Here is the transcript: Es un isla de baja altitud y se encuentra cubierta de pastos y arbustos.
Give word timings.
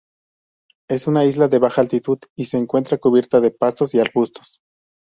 Es 0.89 1.05
un 1.05 1.21
isla 1.21 1.47
de 1.47 1.59
baja 1.59 1.79
altitud 1.79 2.17
y 2.35 2.45
se 2.45 2.57
encuentra 2.57 2.97
cubierta 2.97 3.39
de 3.39 3.51
pastos 3.51 3.93
y 3.93 3.99
arbustos. 3.99 4.59